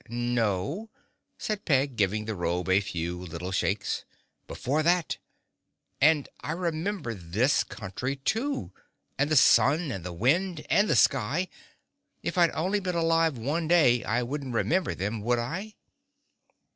[0.09, 0.89] "No,"
[1.37, 4.03] said Peg, giving the robe a few little shakes,
[4.47, 5.19] "before that.
[6.01, 8.71] And I remember this country, too,
[9.19, 11.49] and the sun and the wind and the sky.
[12.23, 15.75] If I'd only been alive one day I wouldn't remember them, would I?"